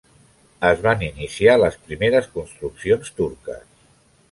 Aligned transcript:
Es 0.69 0.79
van 0.85 1.03
iniciar 1.07 1.59
les 1.65 1.77
primeres 1.91 2.31
construccions 2.39 3.15
turques. 3.21 3.71